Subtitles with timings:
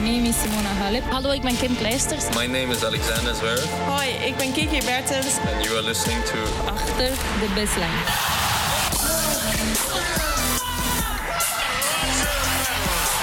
[0.00, 1.02] name is Simona Halep.
[1.10, 2.24] Hallo, ik ben Kim Kleisters.
[2.34, 3.64] My name is Alexander Zverev.
[3.86, 5.26] Hoi, ik ben Kiki Bertens.
[5.54, 8.02] And you are listening to Achter de baseline.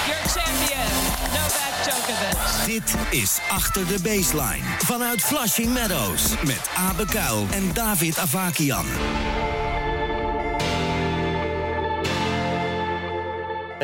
[0.06, 0.88] Your champion,
[1.32, 2.66] Novak Djokovic.
[2.66, 4.64] Dit is Achter de Baseline.
[4.78, 6.22] Vanuit Flushing Meadows.
[6.44, 8.86] Met Abe Kuil en David Avakian.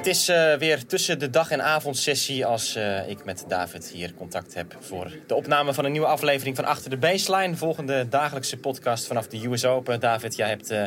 [0.04, 4.14] Het is eh, weer tussen de dag- en avondsessie als eh, ik met David hier
[4.14, 7.56] contact heb voor de opname van een nieuwe aflevering van Achter de Baseline.
[7.56, 10.00] Volgende dagelijkse podcast vanaf de US Open.
[10.00, 10.84] David, jij hebt eh,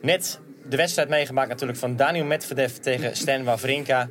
[0.00, 4.08] net de wedstrijd meegemaakt natuurlijk van Daniel Medvedev tegen Stan Wawrinka.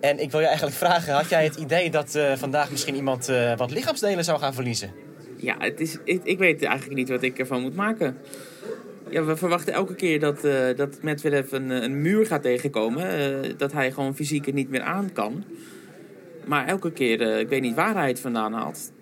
[0.00, 3.70] En ik wil je eigenlijk vragen, had jij het idee dat vandaag misschien iemand wat
[3.70, 4.92] lichaamsdelen zou gaan verliezen?
[5.36, 8.16] Ja, het is, ik weet eigenlijk niet wat ik ervan moet maken.
[9.14, 13.04] Ja, we verwachten elke keer dat, uh, dat Medvedev een, een muur gaat tegenkomen.
[13.04, 15.44] Uh, dat hij gewoon fysiek er niet meer aan kan.
[16.44, 18.92] Maar elke keer, ik weet niet waar hij het vandaan haalt.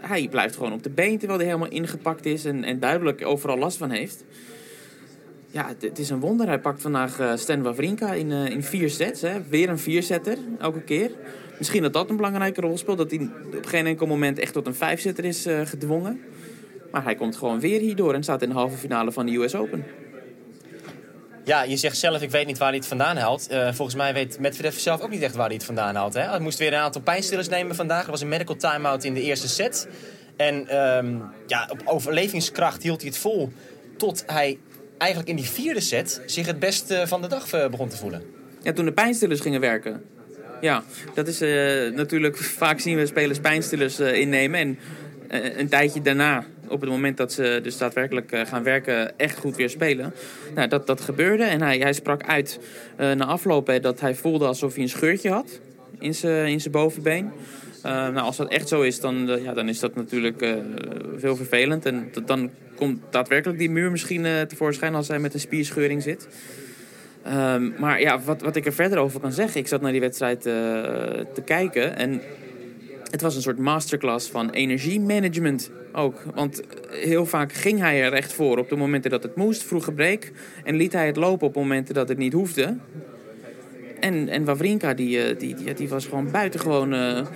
[0.00, 3.58] Hij blijft gewoon op de been terwijl hij helemaal ingepakt is en, en duidelijk overal
[3.58, 4.24] last van heeft.
[5.50, 6.46] Ja, het, is een wonder.
[6.46, 9.20] Hij pakt vandaag Stan Wawrinka in, in vier sets.
[9.20, 9.42] Hè.
[9.48, 11.10] Weer een viersetter, elke keer.
[11.58, 12.98] Misschien dat dat een belangrijke rol speelt.
[12.98, 16.20] Dat hij op geen enkel moment echt tot een vijfzetter is gedwongen.
[16.92, 19.54] Maar hij komt gewoon weer hierdoor en staat in de halve finale van de US
[19.54, 19.84] Open.
[21.44, 23.48] Ja, je zegt zelf, ik weet niet waar hij het vandaan haalt.
[23.50, 26.14] Uh, volgens mij weet Medvedev zelf ook niet echt waar hij het vandaan haalt.
[26.14, 26.20] Hè?
[26.20, 28.04] Hij moest weer een aantal pijnstillers nemen vandaag.
[28.04, 29.88] Er was een medical time-out in de eerste set.
[30.36, 33.52] En um, ja, op overlevingskracht hield hij het vol.
[33.96, 34.58] Tot hij
[34.98, 38.22] eigenlijk in die vierde set zich het best van de dag begon te voelen.
[38.62, 40.02] Ja, toen de pijnstillers gingen werken.
[40.60, 40.82] Ja,
[41.14, 42.36] dat is uh, natuurlijk...
[42.36, 44.60] Vaak zien we spelers pijnstillers uh, innemen.
[44.60, 44.78] En
[45.60, 49.70] een tijdje daarna op het moment dat ze dus daadwerkelijk gaan werken, echt goed weer
[49.70, 50.12] spelen.
[50.54, 52.58] Nou, dat, dat gebeurde en hij, hij sprak uit
[53.00, 55.60] uh, na afloop hè, dat hij voelde alsof hij een scheurtje had
[55.98, 57.30] in zijn in bovenbeen.
[57.86, 60.46] Uh, nou, als dat echt zo is, dan, ja, dan is dat natuurlijk
[61.16, 61.86] veel vervelend.
[61.86, 66.28] En dan komt daadwerkelijk die muur misschien tevoorschijn als hij met een spierscheuring zit.
[67.26, 70.00] Um, maar ja, wat, wat ik er verder over kan zeggen, ik zat naar die
[70.00, 72.20] wedstrijd te kijken en
[73.12, 76.22] het was een soort masterclass van energiemanagement ook.
[76.34, 79.92] Want heel vaak ging hij er echt voor op de momenten dat het moest, vroege
[79.92, 80.30] break.
[80.64, 82.76] En liet hij het lopen op momenten dat het niet hoefde.
[84.00, 87.26] En, en Wawrinka, die, die, die, die was gewoon buitengewoon uh,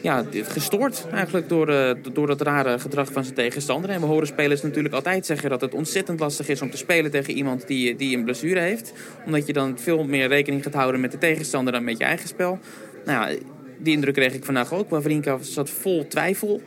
[0.00, 3.90] ja, gestoord eigenlijk door, door dat rare gedrag van zijn tegenstander.
[3.90, 7.10] En we horen spelers natuurlijk altijd zeggen dat het ontzettend lastig is om te spelen
[7.10, 8.92] tegen iemand die, die een blessure heeft.
[9.26, 12.28] Omdat je dan veel meer rekening gaat houden met de tegenstander dan met je eigen
[12.28, 12.58] spel.
[13.04, 13.36] Nou ja,
[13.78, 14.90] die indruk kreeg ik vandaag ook.
[14.90, 16.62] Wawrinka zat vol twijfel.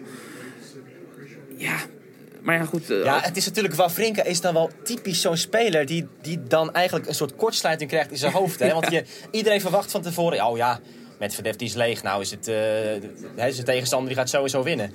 [1.56, 1.78] Ja,
[2.42, 2.90] maar ja, goed.
[2.92, 6.74] Uh, ja, het is natuurlijk, Wawrinka is dan wel typisch zo'n speler die, die dan
[6.74, 8.60] eigenlijk een soort kortsluiting krijgt in zijn hoofd.
[8.60, 8.74] Hè?
[8.74, 10.80] Want je, iedereen verwacht van tevoren, oh ja,
[11.20, 12.04] Medvedev die is leeg.
[12.04, 12.56] Nou is het, uh,
[13.36, 14.92] zijn tegenstander die gaat sowieso winnen.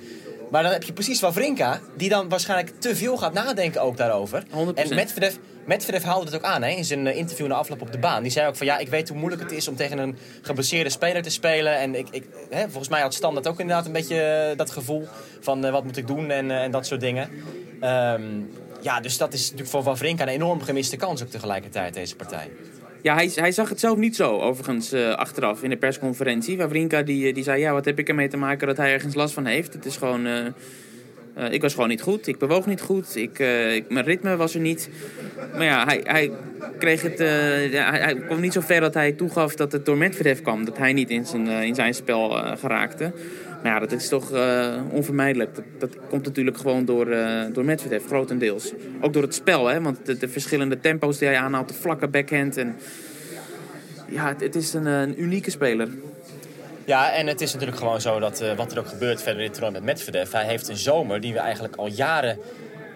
[0.53, 4.43] Maar dan heb je precies Wawrinka, die dan waarschijnlijk te veel gaat nadenken ook daarover.
[4.43, 4.47] 100%.
[4.75, 7.97] En Medvedev, Medvedev haalde het ook aan hè, in zijn interview na afloop op de
[7.97, 8.23] baan.
[8.23, 10.89] Die zei ook van ja, ik weet hoe moeilijk het is om tegen een geblesseerde
[10.89, 11.77] speler te spelen.
[11.77, 15.07] En ik, ik, hè, volgens mij had Standard ook inderdaad een beetje uh, dat gevoel
[15.39, 17.29] van uh, wat moet ik doen en, uh, en dat soort dingen.
[17.81, 18.49] Um,
[18.81, 22.49] ja, dus dat is natuurlijk voor Wawrinka een enorm gemiste kans ook tegelijkertijd, deze partij.
[23.03, 26.57] Ja, hij, hij zag het zelf niet zo, overigens, uh, achteraf in de persconferentie.
[26.57, 29.33] Wawrinka die, die zei, ja, wat heb ik ermee te maken dat hij ergens last
[29.33, 29.73] van heeft?
[29.73, 30.27] Het is gewoon...
[30.27, 33.39] Uh, ik was gewoon niet goed, ik bewoog niet goed, ik,
[33.89, 34.89] mijn ritme was er niet.
[35.53, 36.31] Maar ja, hij, hij
[36.79, 37.17] kreeg het...
[37.17, 40.65] hij, kwam niet zo ver dat hij toegaf dat het door Medvedev kwam.
[40.65, 43.11] Dat hij niet in zijn, in zijn spel geraakte.
[43.63, 45.55] Maar ja, dat is toch uh, onvermijdelijk.
[45.55, 48.73] Dat, dat, komt natuurlijk gewoon door, uh, door Medvedev, grotendeels.
[49.01, 49.81] Ook door het spel, hè?
[49.81, 52.57] want de, de verschillende tempo's die hij aanhaalt, de vlakke backhand.
[52.57, 52.75] En...
[54.07, 55.89] Ja, het, is een, een, unieke speler.
[56.85, 59.53] Ja, en het is natuurlijk gewoon zo dat wat er ook gebeurt verder in het
[59.53, 60.31] toernooi met Medvedev...
[60.31, 62.37] hij heeft een zomer die we eigenlijk al jaren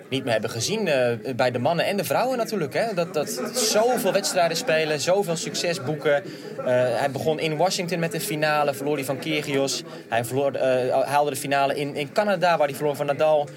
[0.10, 0.88] niet meer hebben gezien.
[0.88, 2.74] Uh, bij de mannen en de vrouwen natuurlijk.
[2.74, 2.94] Hè?
[2.94, 6.24] Dat, dat zoveel wedstrijden spelen, zoveel succes boeken.
[6.60, 9.84] Uh, hij begon in Washington met de finale, verloor hij van Kyrgios.
[10.10, 13.50] Hij verloor, uh, haalde de finale in, in Canada, waar hij verloor van Nadal.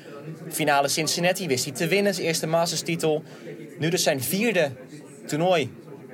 [0.48, 3.22] Finale Cincinnati wist hij te winnen, zijn eerste Masters titel.
[3.78, 4.70] Nu dus zijn vierde
[5.26, 5.72] toernooi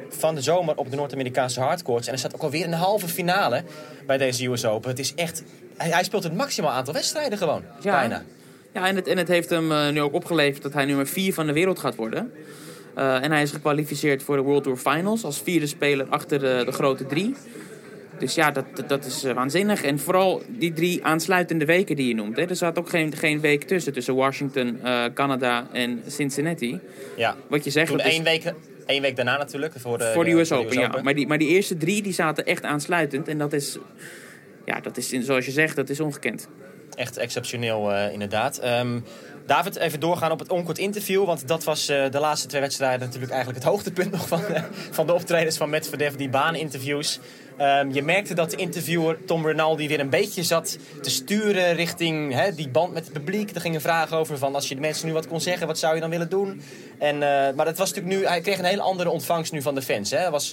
[0.08, 2.06] van de zomer op de Noord-Amerikaanse hardcourts.
[2.06, 3.62] En er staat ook alweer een halve finale
[4.06, 4.90] bij deze US Open.
[4.90, 5.42] Het is echt...
[5.76, 7.92] Hij, hij speelt het maximaal aantal wedstrijden gewoon, ja.
[7.92, 8.22] bijna.
[8.76, 11.34] Ja, en het, en het heeft hem uh, nu ook opgeleverd dat hij nummer 4
[11.34, 12.32] van de wereld gaat worden.
[12.98, 16.62] Uh, en hij is gekwalificeerd voor de World Tour Finals als vierde speler achter de,
[16.64, 17.34] de grote drie.
[18.18, 19.82] Dus ja, dat, dat is uh, waanzinnig.
[19.82, 22.36] En vooral die drie aansluitende weken die je noemt.
[22.36, 22.44] Hè.
[22.44, 24.80] Er zat ook geen, geen week tussen, tussen Washington,
[25.14, 26.80] Canada en Cincinnati.
[27.16, 28.22] Ja, Wat je zegt, toen één, is...
[28.22, 28.54] week,
[28.86, 29.72] één week daarna natuurlijk.
[29.76, 31.00] Voor de, voor de US Open, ja.
[31.02, 33.28] Maar die, maar die eerste drie die zaten echt aansluitend.
[33.28, 33.78] En dat is
[34.64, 36.48] ja, dat is, zoals je zegt, dat is ongekend.
[36.96, 38.58] Echt exceptioneel, eh, inderdaad.
[38.58, 39.00] Ehm,
[39.46, 41.24] David, even doorgaan op het onkort interview.
[41.24, 44.62] Want dat was eh, de laatste twee wedstrijden natuurlijk eigenlijk het hoogtepunt nog van, eh,
[44.90, 47.20] van de optredens van Medvedev, die baaninterviews.
[47.56, 52.50] Ehm, je merkte dat de interviewer Tom Rinaldi weer een beetje zat te sturen richting
[52.50, 53.54] die band met het publiek.
[53.54, 55.94] Er gingen vragen over van als je de mensen nu wat kon zeggen, wat zou
[55.94, 56.60] je dan willen doen?
[56.98, 59.82] En, maar dat was natuurlijk nu, hij kreeg een hele andere ontvangst nu van de
[59.82, 60.10] fans.
[60.10, 60.52] Hij was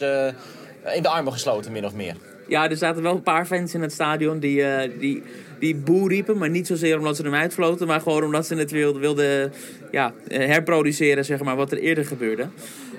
[0.94, 2.16] in de armen gesloten, min of meer.
[2.48, 4.63] Ja, er zaten wel een paar fans in het stadion die,
[5.00, 5.24] die,
[5.63, 6.38] die boe riepen.
[6.38, 9.54] Maar niet zozeer omdat ze hem uitfloten, maar gewoon omdat ze het wilden, wilden
[9.92, 12.48] ja, eh, herproduceren, zeg maar, wat er eerder gebeurde.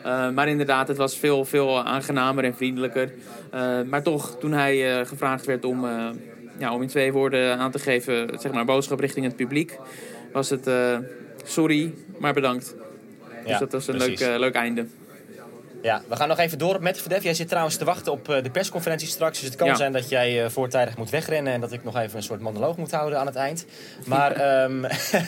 [0.03, 3.13] Eh, maar inderdaad, het was veel, veel aangenamer en vriendelijker.
[3.51, 5.87] Eh, maar toch, toen hij gevraagd werd om,
[6.59, 9.79] ja, om in twee woorden aan te geven, zeg maar, boodschap richting het publiek,
[10.33, 10.71] was het
[11.45, 12.75] sorry, maar bedankt.
[13.45, 14.87] Ja, dus dat was een leuk, leuk einde.
[15.85, 17.23] Ja, we gaan nog even door op Medvedev.
[17.23, 19.39] Jij zit trouwens te wachten op eh, de persconferentie straks.
[19.39, 19.75] Dus het kan Ja.
[19.75, 21.53] zijn dat jij eh, voortijdig moet wegrennen...
[21.53, 23.65] en dat ik nog even een soort monoloog moet houden aan het eind.
[24.07, 24.33] Maar
[24.63, 24.85] ehm,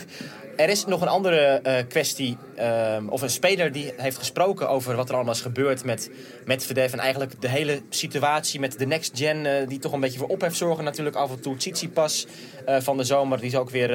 [0.65, 2.37] er is nog een andere eh, kwestie.
[2.55, 6.11] ehm, of een speler die heeft gesproken over wat er allemaal is gebeurd met
[6.45, 6.93] Medvedev...
[6.93, 9.69] en eigenlijk de hele situatie met de next gen...
[9.69, 11.57] die toch een beetje voor ophef zorgen natuurlijk af en toe.
[11.57, 12.27] Tsitsipas
[12.67, 13.91] eh van de zomer, die is ook weer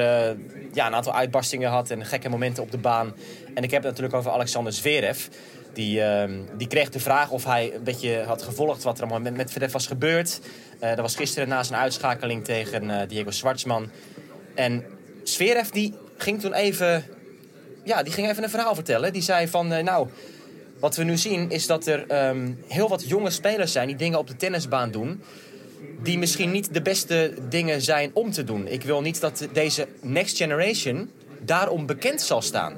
[0.72, 1.90] ja, een aantal uitbarstingen had...
[1.90, 3.14] en gekke momenten op de baan.
[3.54, 5.26] En ik heb het natuurlijk over Alexander Zverev...
[5.72, 9.20] Die, ehm, die kreeg de vraag of hij een beetje had gevolgd wat er allemaal
[9.20, 10.40] met Medvedev was gebeurd.
[10.78, 13.90] Eh, dat was gisteren na zijn uitschakeling tegen eh, Diego Schwartzman.
[14.54, 14.84] En
[15.22, 17.04] Zverev die ging toen even,
[17.84, 19.12] ja, die ging even een verhaal vertellen.
[19.12, 20.08] Die zei van, eh, nou,
[20.80, 24.18] wat we nu zien is dat er ehm, heel wat jonge spelers zijn die dingen
[24.18, 25.22] op de tennisbaan doen
[26.02, 28.66] die misschien niet de beste dingen zijn om te doen.
[28.66, 31.10] Ik wil niet dat deze next generation
[31.40, 32.76] daarom bekend zal staan.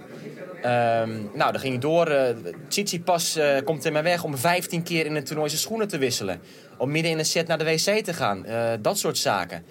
[0.65, 2.07] Ehm, nou, dan ging hij door.
[2.07, 2.37] eh
[2.69, 5.99] Tsitsipas eh, komt in mijn weg om 15 keer in een toernooi zijn schoenen te
[5.99, 6.41] wisselen.
[6.79, 8.45] Om midden in een set naar de wc te gaan.
[8.45, 9.65] Eh, dat soort zaken.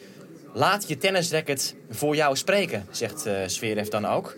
[0.53, 4.37] Laat je tennisracket voor jou spreken, zegt Zverev dan ook.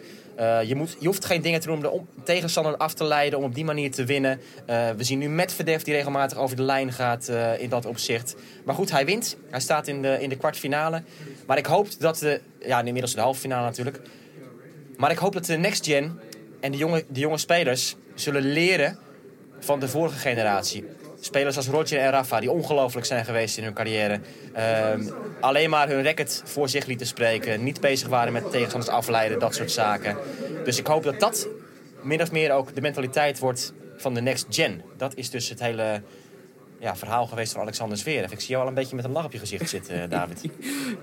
[0.65, 3.45] Je, moet, je hoeft geen dingen te doen om de tegenstander af te leiden, om
[3.45, 4.39] op die manier te winnen.
[4.97, 8.35] We zien nu Medvedev die regelmatig over de lijn gaat in dat opzicht.
[8.65, 9.37] Maar goed, hij wint.
[9.49, 11.03] Hij staat in de, in de kwartfinale.
[11.47, 12.41] Maar ik hoop dat de...
[12.59, 13.99] Ja, inmiddels de halve finale natuurlijk.
[14.97, 16.19] Maar ik hoop dat de next gen
[16.65, 18.97] en de jonge, jonge spelers zullen leren
[19.59, 20.85] van de vorige generatie.
[21.19, 24.19] Spelers als Roger en Rafa, die ongelooflijk zijn geweest in hun carrière.
[24.53, 25.09] Ehm,
[25.39, 27.63] alleen maar hun racket voor zich lieten spreken.
[27.63, 30.17] Niet bezig waren met tegenstanders afleiden, dat soort zaken.
[30.63, 31.47] Dus ik hoop dat dat
[32.01, 34.81] min of meer ook de mentaliteit wordt van de next gen.
[34.97, 36.01] Dat is dus het hele
[36.79, 38.31] ja, verhaal geweest van Alexander Zverev.
[38.31, 40.41] Ik zie jou al een beetje met een lach op je gezicht zitten, eh, David.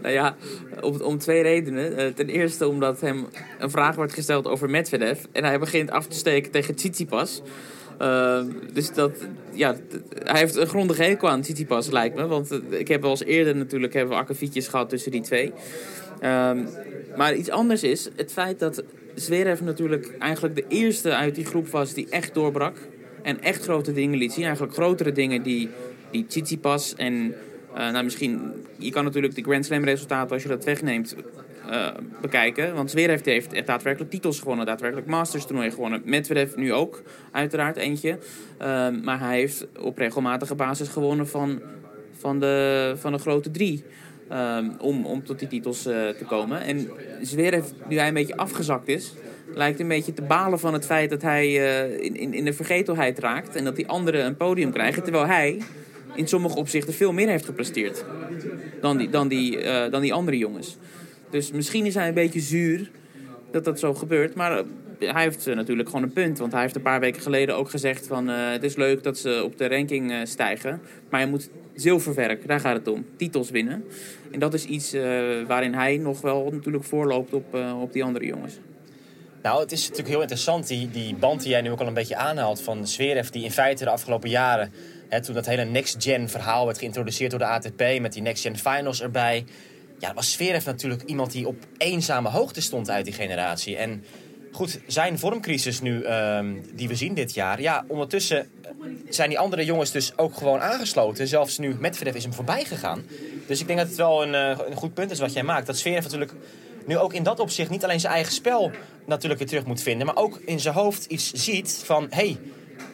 [0.03, 0.37] Nou ja,
[0.81, 1.97] om, om twee redenen.
[1.97, 3.27] Eh, ten eerste omdat hem
[3.59, 5.25] een vraag wordt gesteld over Medvedev.
[5.33, 7.43] En hij begint af te steken tegen Tsitsipas.
[8.03, 8.43] Eh,
[8.73, 9.13] dus dat,
[9.53, 9.77] ja,
[10.25, 12.27] hij heeft een grondige hekel aan Tsitsipas, lijkt me.
[12.27, 15.53] Want eh, ik heb wel eens eerder natuurlijk hebben akkefietjes gehad tussen die twee.
[16.21, 16.65] Ehm,
[17.17, 18.83] maar iets anders is het feit dat
[19.15, 22.77] Zverev natuurlijk eigenlijk de eerste uit die groep was die echt doorbrak.
[23.23, 24.45] En echt grote dingen liet zien.
[24.45, 25.69] Eigenlijk grotere dingen die,
[26.11, 27.35] die Tsitsipas en...
[27.75, 28.41] eh, nou, misschien,
[28.79, 31.17] je kan natuurlijk de Grand Slam resultaten, als je dat wegneemt,
[31.71, 31.89] eh,
[32.21, 32.75] bekijken.
[32.75, 34.67] Want Zverev heeft echt daadwerkelijk titels gewonnen.
[34.67, 36.03] Daadwerkelijk Masters toernooi gewonnen.
[36.05, 38.19] Medvedev nu ook, uiteraard, eentje.
[38.59, 41.61] Ehm, maar hij heeft op regelmatige basis gewonnen van,
[42.19, 43.85] van, de, van de grote drie.
[44.29, 46.61] ehm, om, om tot die titels eh, te komen.
[46.61, 46.91] En
[47.23, 49.13] Zverev, nu hij een beetje afgezakt is...
[49.55, 52.53] lijkt een beetje te balen van het feit dat hij eh, in, in, in de
[52.53, 53.57] vergetelheid raakt...
[53.57, 55.59] en dat die anderen een podium krijgen, terwijl hij
[56.15, 58.05] in sommige opzichten veel meer heeft gepresteerd
[58.81, 60.77] dan die, dan die, eh, dan die andere jongens.
[61.31, 62.91] Dus misschien is hij een beetje zuur
[63.51, 64.35] dat dat zo gebeurt.
[64.35, 64.65] Maar eh,
[65.13, 66.39] hij heeft natuurlijk gewoon een punt.
[66.39, 68.29] Want hij heeft een paar weken geleden ook gezegd van...
[68.29, 70.81] het is leuk dat ze op de ranking stijgen.
[71.11, 73.05] Maar je moet zilverwerk, daar gaat het om.
[73.17, 73.85] Titels winnen.
[74.31, 74.93] En dat is iets
[75.47, 78.59] waarin hij nog wel natuurlijk voorloopt op, op die andere jongens.
[79.43, 81.95] Nou, het is natuurlijk heel interessant, die, die band die jij nu ook al een
[81.95, 84.73] beetje aanhaalt van Zverev, die in feite de afgelopen jaren,
[85.09, 89.03] hè, toen dat hele next-gen verhaal werd geïntroduceerd door de ATP, met die next-gen finals
[89.03, 89.45] erbij,
[89.99, 93.77] ja, was Zverev natuurlijk iemand die op eenzame hoogte stond uit die generatie.
[93.77, 94.05] En
[94.53, 98.51] goed, zijn vormcrisis nu, ehm, die we zien dit jaar, ja, ondertussen
[99.09, 101.29] zijn die andere jongens dus ook gewoon aangesloten.
[101.29, 103.03] Zelfs nu Medvedev is hem voorbij gegaan.
[103.47, 105.67] Dus ik denk dat het wel een, eh, een goed punt is wat jij maakt.
[105.67, 106.33] Dat Zverev natuurlijk
[106.87, 108.71] nu ook in dat opzicht niet alleen zijn eigen spel
[109.05, 112.37] natuurlijk weer terug moet vinden, maar ook in zijn hoofd iets ziet van, hey,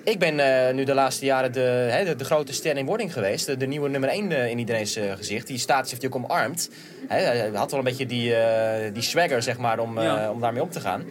[0.05, 3.13] ik ben eh, nu de laatste jaren de, hè, de, de grote ster in wording
[3.13, 3.47] geweest.
[3.47, 5.47] De, de nieuwe nummer 1 in iedereen's eh, gezicht.
[5.47, 6.71] Die status heeft hij ook omarmd.
[7.09, 10.31] Hè, hij had wel een beetje die, eh, die swagger, zeg maar, om, eh, Ja.
[10.31, 11.05] om daarmee om te gaan.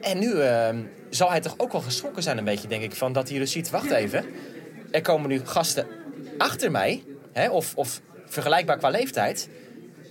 [0.00, 0.68] En nu eh,
[1.10, 3.52] zal hij toch ook wel geschrokken zijn een beetje, denk ik, van dat hij dus
[3.52, 4.24] ziet, wacht even.
[4.90, 5.86] Er komen nu gasten
[6.38, 9.48] achter mij, hè, of, of vergelijkbaar qua leeftijd,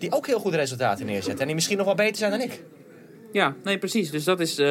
[0.03, 1.39] die ook heel goede resultaten neerzetten.
[1.39, 2.63] En die misschien nog wel beter zijn dan ik.
[3.31, 4.11] Ja, nee, precies.
[4.11, 4.57] Dus dat is.
[4.57, 4.67] eh,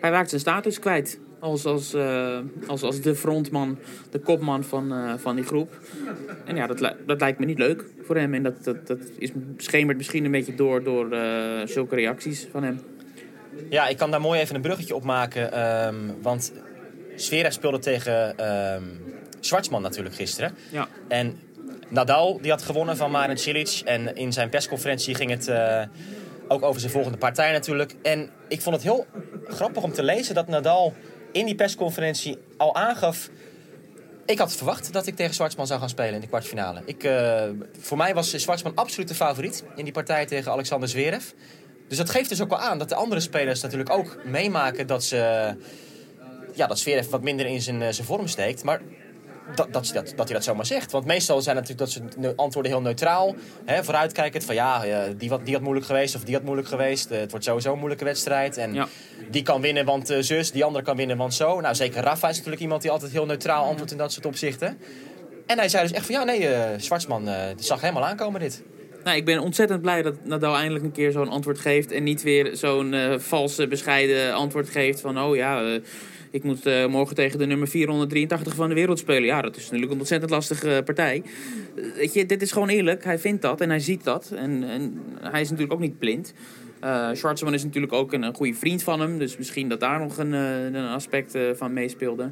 [0.00, 1.18] hij raakt zijn status kwijt.
[1.38, 3.78] Als, als, eh, als, als de frontman,
[4.10, 5.78] de kopman van, eh, van die groep.
[6.44, 8.34] En ja, dat, dat lijkt me niet leuk voor hem.
[8.34, 11.08] En dat, dat, dat is, schemert misschien een beetje door, door
[11.64, 12.80] zulke reacties van hem.
[13.68, 15.52] Ja, ik kan daar mooi even een bruggetje op maken.
[15.52, 16.52] ehm, want
[17.16, 18.84] Zverev speelde tegen ehm
[19.40, 20.54] Schwartzman natuurlijk gisteren.
[20.70, 20.88] Ja.
[21.08, 21.38] En
[21.90, 23.82] Nadal die had gewonnen van Marin Cilic.
[23.84, 25.82] En in zijn persconferentie ging het eh,
[26.48, 27.94] ook over zijn volgende partij natuurlijk.
[28.02, 29.06] En ik vond het heel
[29.44, 30.94] grappig om te lezen dat Nadal
[31.32, 33.28] in die persconferentie al aangaf...
[34.26, 36.82] Ik had verwacht dat ik tegen Schwartzman zou gaan spelen in de kwartfinale.
[36.84, 37.42] Ik, eh,
[37.78, 41.24] voor mij was Schwartzman absoluut de favoriet in die partij tegen Alexander Zverev.
[41.88, 45.04] Dus dat geeft dus ook wel aan dat de andere spelers natuurlijk ook meemaken dat
[45.04, 45.54] ze...
[46.54, 48.64] Ja, dat Zverev wat minder in zijn, eh, zijn vorm steekt.
[48.64, 48.80] Maar
[49.54, 50.92] dat, dat, dat, dat hij dat zomaar zegt.
[50.92, 53.34] Want meestal zijn natuurlijk dat ze antwoorden heel neutraal.
[53.64, 56.68] Hè, vooruitkijkend van ja, eh, die, wat, die had moeilijk geweest of die had moeilijk
[56.68, 57.10] geweest.
[57.10, 58.56] Eh, het wordt sowieso een moeilijke wedstrijd.
[58.56, 58.88] En Ja.
[59.30, 61.60] die kan winnen want eh, zus, die andere kan winnen want zo.
[61.60, 64.78] Nou, zeker Rafa is natuurlijk iemand die altijd heel neutraal antwoordt in dat soort opzichten.
[65.46, 68.62] En hij zei dus echt van ja, nee, eh Zwartsman, zag helemaal aankomen dit.
[69.04, 71.92] Nou, ik ben ontzettend blij dat Nadal eindelijk een keer zo'n antwoord geeft.
[71.92, 75.20] En niet weer zo'n eh, valse, bescheiden antwoord geeft van...
[75.20, 75.80] oh ja, eh,
[76.30, 79.24] ik moet eh, morgen tegen de nummer 483 van de wereld spelen.
[79.24, 81.22] Ja, dat is natuurlijk een ontzettend lastige partij.
[81.94, 83.04] Weet je, dit is gewoon eerlijk.
[83.04, 84.32] Hij vindt dat en hij ziet dat.
[84.34, 86.34] En, en hij is natuurlijk ook niet blind.
[87.12, 89.18] Schwartzman is natuurlijk ook een, goede vriend van hem.
[89.18, 92.30] Dus misschien dat daar nog een, een aspect van meespeelde.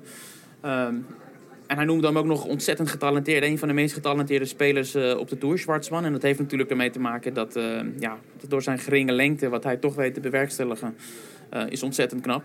[0.61, 0.95] Ehm,
[1.69, 3.45] en hij noemde hem ook nog ontzettend getalenteerd.
[3.45, 6.05] Een van de meest getalenteerde spelers eh, op de Tour, Schwartzman.
[6.05, 7.65] En dat heeft natuurlijk ermee te maken dat eh,
[7.99, 9.49] ja, door zijn geringe lengte...
[9.49, 10.97] wat hij toch weet te bewerkstelligen,
[11.51, 12.45] eh, is ontzettend knap.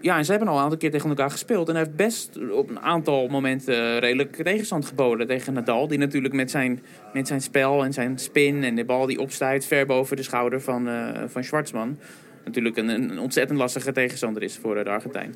[0.00, 1.68] Ja, en ze hebben al een aantal keer tegen elkaar gespeeld.
[1.68, 5.88] En hij heeft best op een aantal momenten redelijk tegenstand geboden tegen Nadal.
[5.88, 6.82] Die natuurlijk met zijn,
[7.12, 9.64] met zijn spel en zijn spin en de bal die opstijgt...
[9.64, 10.88] ver boven de schouder van,
[11.26, 11.98] van Schwartzman...
[12.44, 15.34] natuurlijk een, een ontzettend lastige tegenstander is voor de Argentijn.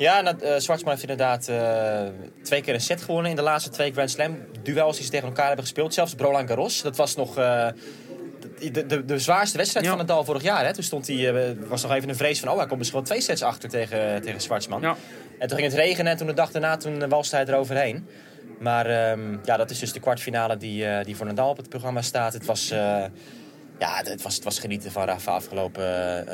[0.00, 0.36] Ja, nou,
[0.84, 2.00] heeft inderdaad eh,
[2.42, 5.26] twee keer een set gewonnen in de laatste twee Grand Slam duels die ze tegen
[5.26, 5.94] elkaar hebben gespeeld.
[5.94, 7.66] Zelfs Roland Garros, dat was nog eh,
[8.72, 9.90] de, de, de zwaarste wedstrijd Ja.
[9.90, 10.64] van Nadal vorig jaar.
[10.64, 10.72] Hè?
[10.72, 13.20] Toen stond hij, was nog even een vrees van, oh hij komt misschien wel twee
[13.20, 14.80] sets achter tegen, tegen.
[14.80, 14.96] Ja.
[15.38, 18.06] En toen ging het regenen en toen de dag daarna toen walste hij eroverheen.
[18.58, 22.02] Maar ehm, ja, dat is dus de kwartfinale die, die voor Nadal op het programma
[22.02, 22.32] staat.
[22.32, 22.68] Het was,
[23.78, 26.24] ja, het was, het was genieten van Rafa afgelopen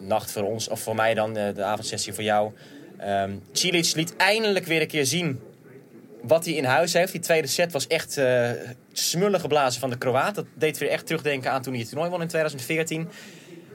[0.00, 0.68] nacht voor ons.
[0.68, 2.52] Of voor mij dan, de avondsessie voor jou.
[2.98, 5.40] Ehm Cilic liet eindelijk weer een keer zien
[6.22, 7.12] wat hij in huis heeft.
[7.12, 8.20] Die tweede set was echt
[8.92, 10.34] smullen geblazen van de Kroaat.
[10.34, 13.08] Dat deed weer echt terugdenken aan toen hij het toernooi won in 2014.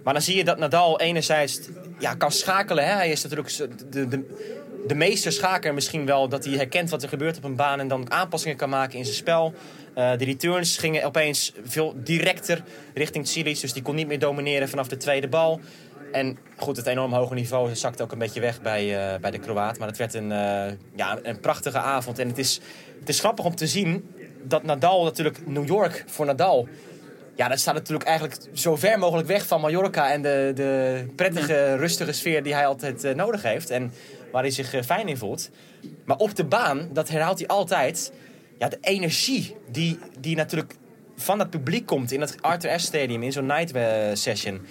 [0.03, 1.59] Maar dan zie je dat Nadal enerzijds
[1.99, 2.85] ja, kan schakelen.
[2.85, 2.93] Hè?
[2.93, 3.57] Hij is natuurlijk
[3.89, 4.25] de, de,
[4.87, 6.29] de meester schaker misschien wel.
[6.29, 9.05] Dat hij herkent wat er gebeurt op een baan en dan aanpassingen kan maken in
[9.05, 9.53] zijn spel.
[9.93, 12.63] Eh, de returns gingen opeens veel directer
[12.93, 13.61] richting Cilic.
[13.61, 15.59] Dus die kon niet meer domineren vanaf de tweede bal.
[16.11, 19.39] En goed, het enorm hoge niveau zakte ook een beetje weg bij, eh, bij de
[19.39, 19.77] Kroaat.
[19.77, 22.19] Maar het werd een, eh, ja, een prachtige avond.
[22.19, 22.61] En het is,
[22.99, 24.09] het is grappig om te zien
[24.43, 26.67] dat Nadal natuurlijk New York voor Nadal...
[27.35, 31.75] Ja, dat staat natuurlijk eigenlijk zo ver mogelijk weg van Mallorca en de, de prettige,
[31.75, 33.69] rustige sfeer die hij altijd eh, nodig heeft.
[33.69, 33.93] En
[34.31, 35.49] waar hij zich fijn in voelt.
[36.05, 38.11] Maar op de baan, dat herhaalt hij altijd.
[38.59, 40.75] Ja, de energie die, die natuurlijk
[41.15, 43.71] van het publiek komt in het Arthur Ashe Stadium, in zo'n night
[44.19, 44.61] session.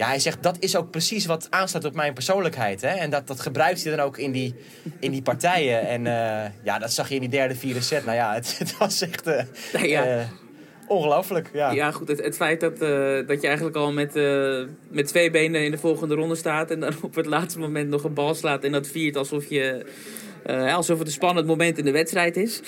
[0.00, 2.80] Ja, hij zegt dat is ook precies wat aansluit op mijn persoonlijkheid.
[2.80, 2.88] Hè?
[2.88, 4.54] En dat, dat gebruikt hij dan ook in die,
[4.98, 5.88] in die partijen.
[5.88, 8.04] En eh, ja, dat zag je in die derde, vierde set.
[8.04, 9.24] Nou ja, het, het was echt
[9.72, 10.04] Nee, ja.
[10.04, 10.24] eh,
[10.86, 11.50] ongelooflijk.
[11.52, 11.70] Ja.
[11.70, 12.08] Ja, goed.
[12.08, 12.78] Het, het feit dat,
[13.28, 14.14] dat je eigenlijk al met,
[14.88, 16.70] met twee benen in de volgende ronde staat...
[16.70, 19.86] en dan op het laatste moment nog een bal slaat en dat viert alsof, je,
[20.46, 22.60] alsof het een spannend moment in de wedstrijd is.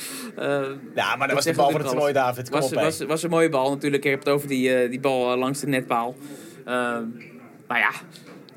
[0.95, 2.13] Ja, maar dat was de bal van het toernooi.
[2.13, 2.51] David.
[2.51, 4.05] Kom was, was, was een mooie bal natuurlijk.
[4.05, 6.17] Ik heb het over die, die bal langs de netpaal.
[6.65, 6.99] Eh,
[7.67, 7.91] maar ja,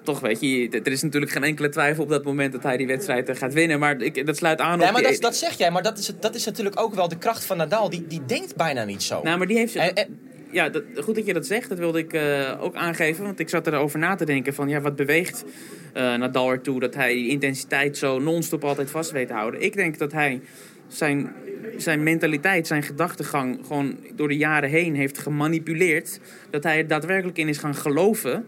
[0.03, 2.87] toch weet je, er is natuurlijk geen enkele twijfel op dat moment dat hij die
[2.87, 3.79] wedstrijd eh, gaat winnen.
[3.79, 4.93] Maar ik, dat sluit aan Nee, op...
[4.93, 5.71] maar die- dat, dat zeg jij.
[5.71, 7.89] Maar dat is, dat is natuurlijk ook wel de kracht van Nadal.
[7.89, 9.21] Die, die denkt bijna niet zo.
[9.23, 9.75] Nou, maar die heeft...
[9.75, 10.19] En- en-
[10.51, 11.69] ja, dat, goed dat je dat zegt.
[11.69, 13.23] Dat wilde ik eh, ook aangeven.
[13.23, 14.69] Want ik zat erover na te denken van...
[14.69, 15.43] Ja, wat beweegt
[15.93, 19.61] eh Nadal ertoe dat hij die intensiteit zo non-stop altijd vast weet te houden?
[19.61, 20.41] Ik denk dat hij
[20.87, 21.33] zijn,
[21.77, 23.59] zijn mentaliteit, zijn gedachtegang...
[23.67, 26.19] gewoon door de jaren heen heeft gemanipuleerd.
[26.49, 28.45] Dat hij er daadwerkelijk in is gaan geloven...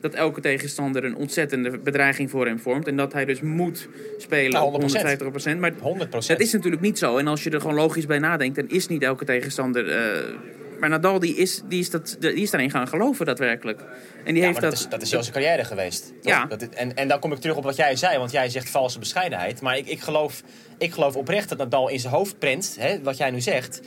[0.00, 2.86] dat elke tegenstander een ontzettende bedreiging voor hem vormt.
[2.86, 5.54] En dat hij dus moet spelen Nou, op 100%.
[5.54, 5.58] 150%.
[5.58, 7.16] Maar 100 dat is natuurlijk niet zo.
[7.16, 10.34] En als je er gewoon logisch bij nadenkt, dan is niet elke tegenstander eh,
[10.80, 13.80] Maar Nadal die is, die is, dat, die is daarin gaan geloven daadwerkelijk.
[14.24, 16.06] En die Ja, heeft dat, dat, is, dat is zijn carrière geweest.
[16.06, 16.32] toch?
[16.32, 16.46] Ja.
[16.46, 18.98] Dat, en, en dan kom ik terug op wat jij zei, want jij zegt valse
[18.98, 19.60] bescheidenheid.
[19.60, 20.42] Maar ik, ik, geloof,
[20.78, 23.80] ik geloof oprecht dat Nadal in zijn hoofd prent, hè, wat jij nu zegt.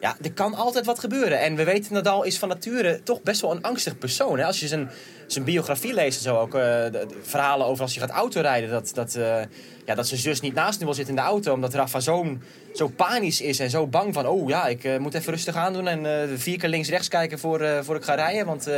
[0.00, 1.40] Ja, er kan altijd wat gebeuren.
[1.40, 4.38] En we weten, Nadal is van nature toch best wel een angstig persoon.
[4.38, 4.44] Hè?
[4.44, 4.90] Als je zijn,
[5.32, 8.70] zijn biografie leest en zo ook, eh, de, de verhalen over als hij gaat autorijden.
[8.70, 9.40] Dat, dat, eh,
[9.86, 11.52] ja, dat zijn zus niet naast hem wil zitten in de auto.
[11.52, 12.36] Omdat Rafa zo,
[12.74, 14.26] zo panisch is en zo bang van...
[14.26, 17.96] Oh ja, ik eh, moet even rustig aandoen en vier keer links-rechts kijken voor, voor
[17.96, 18.46] ik ga rijden.
[18.46, 18.68] Want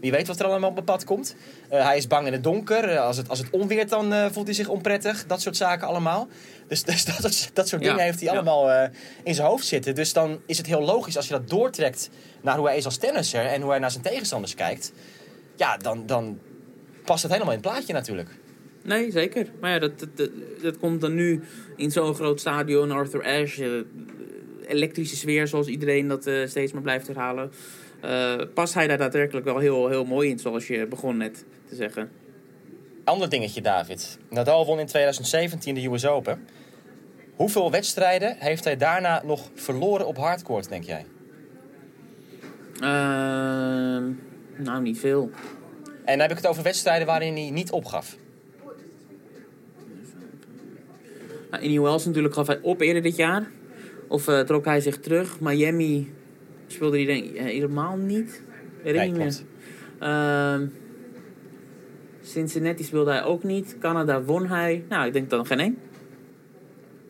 [0.00, 1.34] wie weet wat er allemaal op mijn pad komt.
[1.68, 2.98] Hij is bang in het donker.
[2.98, 5.26] Als, het, als het onweert, dan voelt hij zich onprettig.
[5.26, 6.28] Dat soort zaken allemaal.
[6.68, 8.34] Dus, dus dat, soort- dat soort Ja, dingen heeft hij ja.
[8.34, 8.90] allemaal
[9.22, 9.94] in zijn hoofd zitten.
[9.94, 12.10] Dus dan is het heel logisch als je dat doortrekt
[12.40, 13.46] naar hoe hij is als tennisser...
[13.46, 14.92] en hoe hij naar zijn tegenstanders kijkt.
[15.56, 16.38] Ja, dan, dan
[17.04, 18.28] past het helemaal in het plaatje natuurlijk.
[18.82, 19.46] Nee, zeker.
[19.60, 20.30] Maar ja, dat, dat,
[20.62, 21.42] dat, komt dan nu
[21.76, 26.82] in zo'n groot stadion, Arthur Ashe, eh, elektrische sfeer, zoals iedereen dat eh, steeds maar
[26.82, 27.50] blijft herhalen.
[28.00, 31.74] Eh, past hij daar daadwerkelijk wel heel, heel mooi in, zoals je begon net te
[31.74, 32.10] zeggen.
[33.04, 34.18] Ander dingetje, David.
[34.30, 36.46] Nadal won in 2017 de US Open.
[37.34, 41.06] Hoeveel wedstrijden heeft hij daarna nog verloren op hardcourt, denk jij?
[42.80, 44.12] Ehm,
[44.56, 45.30] nou, niet veel.
[45.84, 48.16] En dan heb ik het over wedstrijden waarin hij niet opgaf.
[51.50, 53.50] Nou, in natuurlijk gaf hij op eerder dit jaar.
[54.08, 55.40] Of eh, trok hij zich terug.
[55.40, 56.12] Miami
[56.66, 58.42] speelde hij denk ik eh, helemaal niet.
[58.84, 59.34] Nee, meer.
[59.98, 60.66] Ehm,
[62.22, 63.76] Cincinnati speelde hij ook niet.
[63.78, 64.84] Canada won hij.
[64.88, 65.78] Nou, ik denk dan geen één.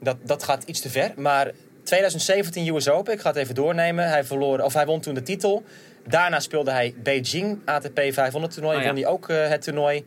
[0.01, 1.13] Dat, dat gaat iets te ver.
[1.17, 4.09] Maar 2017 US Open, ik ga het even doornemen.
[4.09, 5.65] Hij, verloor, of hij won toen de titel.
[6.09, 8.77] Daarna speelde hij Beijing ATP 500 toernooi.
[8.77, 8.89] Oh ja.
[8.89, 10.05] Won hij ook eh, het toernooi.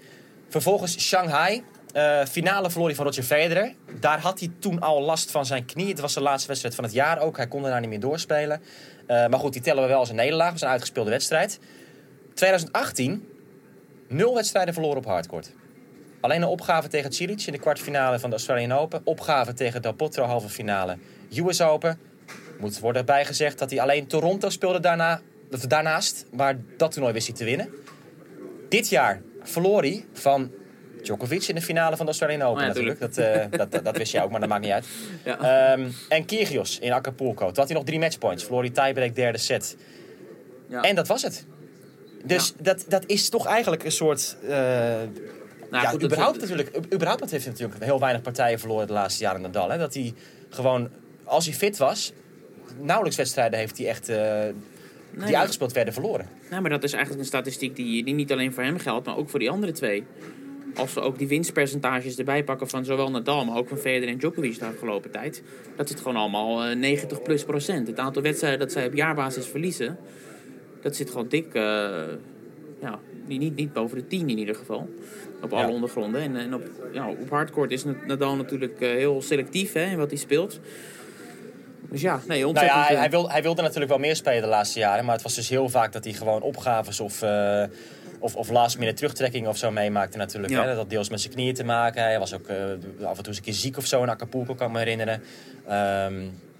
[0.49, 1.63] Vervolgens Shanghai.
[1.93, 3.73] Eh, finale verloor hij van Roger Federer.
[3.99, 5.87] Daar had hij toen al last van zijn knie.
[5.87, 7.37] Het was de laatste wedstrijd van het jaar ook.
[7.37, 8.61] Hij kon daarna niet meer doorspelen.
[9.07, 10.51] Eh, maar goed, die tellen we wel als een nederlaag.
[10.51, 11.59] Was een uitgespeelde wedstrijd.
[12.33, 13.27] 2018,
[14.07, 15.51] nul wedstrijden verloren op hardcourt.
[16.21, 19.01] Alleen een opgave tegen Cilic in de kwartfinale van de Australian Open.
[19.03, 20.97] Opgave tegen Del Potro, halve finale
[21.35, 21.99] US Open.
[22.59, 26.25] Moet worden bijgezegd dat hij alleen Toronto speelde daarna, of daarnaast.
[26.31, 27.69] Maar dat toernooi wist hij te winnen.
[28.69, 30.51] Dit jaar verloor hij van
[31.03, 32.99] Djokovic in de finale van de Australian Open ja, natuurlijk.
[32.99, 34.85] Dat, eh, dat, dat, dat wist je ook, maar dat maakt niet uit.
[35.23, 35.71] Ja.
[35.73, 37.45] Ehm, en Kyrgios in Acapulco.
[37.45, 38.43] Toen had hij nog drie matchpoints.
[38.43, 39.75] Verloor hij tiebreak derde set.
[40.67, 40.81] Ja.
[40.81, 41.45] En dat was het.
[42.23, 44.37] Dus dat, dat is toch eigenlijk een soort...
[44.43, 46.69] eh, Nou, ja, goed, überhaupt natuurlijk.
[46.75, 49.69] u- Überhaupt heeft hij natuurlijk heel weinig partijen verloren de laatste jaren Nadal.
[49.69, 49.77] Hè?
[49.77, 50.13] Dat hij
[50.49, 50.89] gewoon,
[51.23, 52.13] als hij fit was,
[52.79, 54.09] nauwelijks wedstrijden heeft hij echt,
[55.17, 56.27] eh, die uitgespeeld werden, verloren.
[56.49, 59.17] Nou, maar dat is eigenlijk een statistiek die, die niet alleen voor hem geldt, maar
[59.17, 60.03] ook voor die andere twee.
[60.75, 64.17] Als we ook die winstpercentages erbij pakken van zowel Nadal, maar ook van Federer en
[64.17, 65.43] Djokovic de afgelopen tijd.
[65.75, 67.87] Dat zit gewoon allemaal eh, 90 plus procent.
[67.87, 69.97] Het aantal wedstrijden dat zij op jaarbasis verliezen,
[70.81, 71.61] dat zit gewoon dik, eh,
[72.81, 74.89] ja, niet, niet, boven de 10 in ieder geval.
[75.41, 75.73] Op alle Ja.
[75.73, 76.21] ondergronden.
[76.21, 80.09] En, en op, ja, op hardcourt is Nadal natuurlijk eh, heel selectief hè, in wat
[80.09, 80.59] hij speelt.
[81.89, 82.79] Dus ja, nee, Nou ontzettend...
[82.79, 85.05] ja, hij, eh, hij, wil, hij wilde natuurlijk wel meer spelen de laatste jaren.
[85.05, 87.63] Maar het was dus heel vaak dat hij gewoon opgaves of, eh,
[88.19, 90.53] of, of last minute terugtrekkingen of zo meemaakte natuurlijk.
[90.53, 90.61] Ja.
[90.61, 90.67] Hè?
[90.67, 92.03] Dat had deels met zijn knieën te maken.
[92.03, 92.55] Hij was ook eh,
[93.03, 95.23] af en toe eens een keer ziek of zo in Acapulco, kan ik me herinneren.
[95.67, 96.13] Ehm,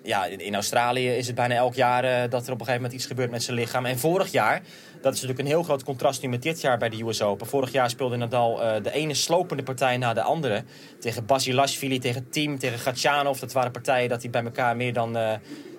[0.04, 2.94] ja, in, Australië is het bijna elk jaar eh, dat er op een gegeven moment
[2.94, 3.86] iets gebeurt met zijn lichaam.
[3.86, 4.62] En vorig jaar,
[5.02, 7.48] dat is natuurlijk een heel groot contrast nu met dit jaar bij de US Open.
[7.48, 10.64] Vorig jaar speelde Nadal eh, de ene slopende partij na de andere.
[11.00, 13.40] Tegen Basilashvili, tegen Team, tegen Gatchanov.
[13.40, 15.34] Dat waren partijen dat hij bij elkaar meer dan eh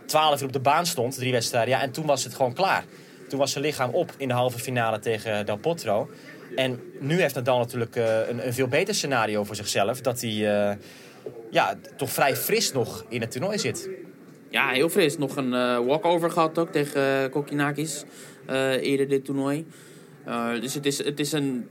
[0.06, 1.74] 12 uur op de baan stond, drie wedstrijden.
[1.74, 2.84] Ja, en toen was het gewoon klaar.
[3.28, 6.10] Toen was zijn lichaam op in de halve finale tegen Del Potro.
[6.56, 10.00] En nu heeft Nadal natuurlijk een, een veel beter scenario voor zichzelf.
[10.00, 10.76] Dat hij
[11.50, 13.88] ja, toch vrij fris nog in het toernooi zit.
[14.50, 15.18] Ja, heel fris.
[15.18, 18.04] Nog een eh, walkover gehad ook tegen uh, Kokinakis
[18.46, 19.66] eh, eerder dit toernooi.
[20.60, 21.66] Dus het is, het is een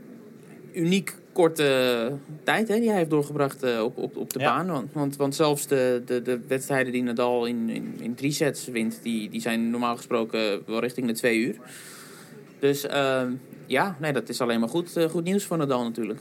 [0.74, 2.12] uniek korte
[2.44, 4.56] tijd hè, die hij heeft doorgebracht uh, op, op, op de Ja.
[4.56, 4.68] baan.
[4.68, 8.68] Want, want, want zelfs de, de, de wedstrijden die Nadal in, in, in drie sets
[8.68, 11.56] wint, die, die zijn normaal gesproken wel richting de twee uur.
[12.60, 13.22] Dus uh,
[13.66, 16.20] ja, nee, dat is alleen maar goed, uh, goed nieuws voor Nadal natuurlijk.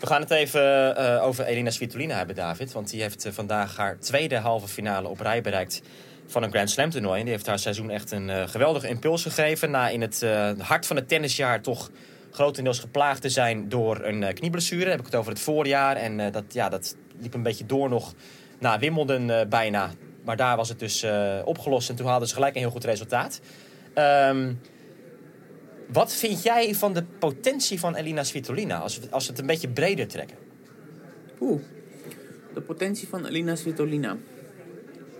[0.00, 2.72] We gaan het even uh, over Elina Svitolina hebben, David.
[2.72, 5.82] Want die heeft uh, vandaag haar tweede halve finale op rij bereikt
[6.26, 7.18] van een Grand Slam toernooi.
[7.18, 9.70] En die heeft haar seizoen echt een uh, geweldige impuls gegeven.
[9.70, 10.24] Na in het
[10.58, 11.90] hart van het tennisjaar toch
[12.30, 14.82] grotendeels geplaagd te zijn door een knieblessure.
[14.82, 15.96] Dan heb ik het over het voorjaar.
[15.96, 18.14] En dat, ja, dat liep een beetje door nog
[18.58, 19.90] na Wimbledon bijna.
[20.24, 21.06] Maar daar was het dus
[21.44, 23.40] opgelost en toen hadden ze gelijk een heel goed resultaat.
[23.94, 24.60] Um,
[25.86, 29.46] wat vind jij van de potentie van Elina Svitolina als we, als we het een
[29.46, 30.36] beetje breder trekken?
[31.40, 31.60] Oeh,
[32.54, 34.16] de potentie van Elina Svitolina.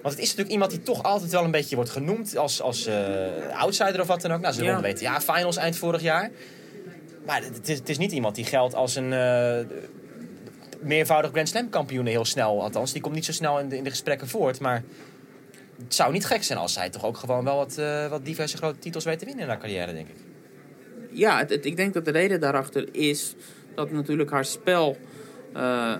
[0.02, 2.86] Want het is natuurlijk iemand die toch altijd wel een beetje wordt genoemd als, als
[2.86, 2.96] eh,
[3.52, 4.40] outsider of wat dan ook.
[4.40, 4.70] Nou, ze Ja.
[4.70, 4.80] ja.
[4.80, 6.30] weten, ja, finals eind vorig jaar.
[7.26, 9.58] Maar het is, het is niet iemand die geldt als een eh,
[10.80, 12.62] meervoudig Grand Slam kampioen heel snel.
[12.62, 14.60] Althans, die komt niet zo snel in de, in de gesprekken voort.
[14.60, 14.82] Maar
[15.82, 18.56] het zou niet gek zijn als zij toch ook gewoon wel wat, eh, wat diverse
[18.56, 20.16] grote titels weet te winnen in haar carrière, denk ik.
[21.16, 23.34] Ja, ik denk dat de reden daarachter is
[23.74, 24.96] dat natuurlijk haar spel
[25.52, 25.98] eh,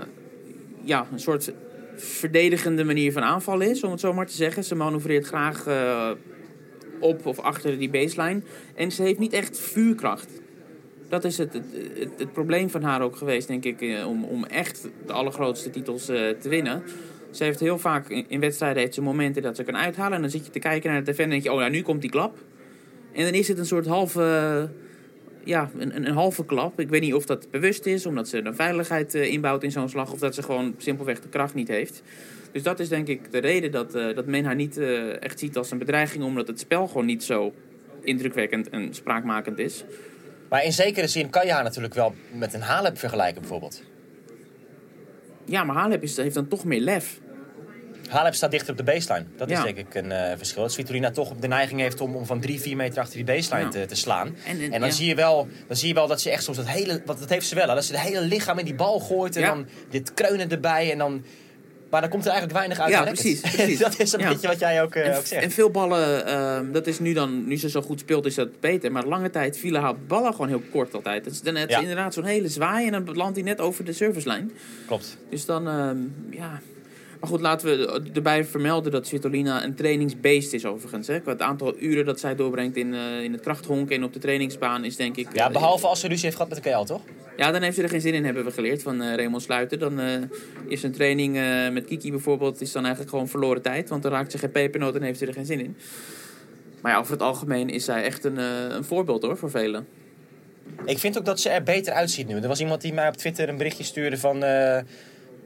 [0.83, 1.53] ja, een soort
[1.95, 4.65] verdedigende manier van aanvallen is, om het zo maar te zeggen.
[4.65, 6.11] Ze manoeuvreert graag eh,
[7.01, 8.43] op of achter die baseline.
[8.75, 10.29] En ze heeft niet echt vuurkracht.
[11.09, 11.61] Dat is het,
[12.17, 16.05] het, probleem van haar ook geweest, denk ik, eh, om, om echt de allergrootste titels
[16.05, 16.83] te winnen.
[17.31, 20.13] Ze heeft heel vaak in, in wedstrijden heeft ze momenten dat ze kan uithalen.
[20.13, 21.83] En dan zit je te kijken naar de defender en denk je, oh ja, nu
[21.83, 22.39] komt die klap.
[23.13, 24.69] En dan is het een soort halve,
[25.47, 26.81] ja, een, een, een halve klap.
[26.81, 29.89] Ik weet niet of dat bewust is, omdat ze een veiligheid eh, inbouwt in zo'n
[29.89, 30.13] slag.
[30.13, 32.03] Of dat ze gewoon simpelweg de kracht niet heeft.
[32.53, 35.39] Dus dat is denk ik de reden dat, eh, dat men haar niet eh, echt
[35.39, 36.25] ziet als een bedreiging.
[36.25, 37.55] Omdat het spel gewoon niet zo
[38.03, 39.85] indrukwekkend en spraakmakend is.
[40.49, 43.83] Maar in zekere zin kan je haar natuurlijk wel met een Halep vergelijken, bijvoorbeeld.
[45.45, 47.21] Ja, maar Halep is, heeft dan toch meer lef.
[48.09, 49.25] Halep staat dichter op de baseline.
[49.37, 49.59] Dat Ja.
[49.59, 50.63] is denk ik een eh, verschil.
[50.63, 53.65] Dat Svitolina toch de neiging heeft om, om van drie, vier meter achter die baseline
[53.65, 53.71] Ja.
[53.71, 54.27] te, te slaan.
[54.27, 54.95] En- En, en- dan, ja.
[54.95, 57.03] zie je wel, dan zie je wel dat ze echt soms dat hele...
[57.05, 59.37] Want dat heeft ze wel, hè, dat ze het hele lichaam in die bal gooit.
[59.37, 60.93] En dan dit kreunen erbij.
[60.93, 61.25] En dan,
[61.91, 62.93] maar dan komt er eigenlijk weinig uit.
[62.93, 63.79] Ja, precies, precies.
[63.89, 64.29] dat is een Ja.
[64.29, 65.43] beetje wat jij ook, eh, En, ook zegt.
[65.45, 68.61] en veel ballen, ehm, dat is nu dan, nu ze zo goed speelt, is dat
[68.61, 68.93] beter.
[68.93, 71.27] Maar lange tijd vielen haar ballen gewoon heel kort altijd.
[71.27, 71.81] Is, dan, het Ja.
[71.81, 74.51] inderdaad zo'n hele zwaai en dan landt hij net over de servicelijn.
[74.87, 75.17] Klopt.
[75.31, 75.97] Dus dan, ehm,
[76.31, 76.61] ja.
[77.21, 81.07] Maar goed, laten we erbij vermelden dat Svitolina een trainingsbeest is overigens.
[81.07, 81.19] Hè.
[81.25, 84.85] Het aantal uren dat zij doorbrengt in, eh, in het krachthonk en op de trainingsbaan
[84.85, 85.29] is denk ik...
[85.33, 87.01] Ja, eh, behalve als ze ruzie heeft gehad met de KL, toch?
[87.37, 89.79] ja, dan heeft ze er geen zin in, hebben we geleerd van eh Raymond Sluiter.
[89.79, 90.01] Dan
[90.69, 91.35] is een training
[91.73, 93.89] met Kiki bijvoorbeeld is dan eigenlijk gewoon verloren tijd.
[93.89, 95.77] Want dan raakt ze geen pepernoot en heeft ze er geen zin in.
[96.81, 98.37] Maar ja, over het algemeen is zij echt een,
[98.77, 99.87] een voorbeeld hoor, voor velen.
[100.85, 102.35] Ik vind ook dat ze er beter uitziet nu.
[102.35, 104.43] Er was iemand die mij op Twitter een berichtje stuurde van...